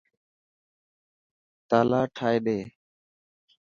[1.69, 2.59] تلا ٺائي ڏي.